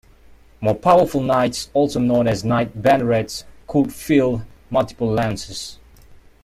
[0.61, 5.77] More powerful knights, also known as a knight bannerets, could field multiple lances.